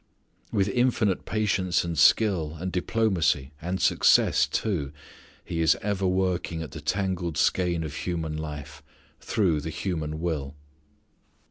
[0.51, 4.91] With infinite patience and skill and diplomacy and success too
[5.45, 8.81] He is ever working at the tangled skein of human life,
[9.19, 10.55] through the human will.